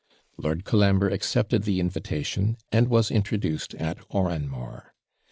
Lord 0.35 0.65
Colambre 0.65 1.11
accepted 1.13 1.61
the 1.61 1.79
invitation, 1.79 2.57
and 2.71 2.87
was 2.87 3.11
introduced 3.11 3.75
at 3.75 3.99
Oranmore. 4.09 4.95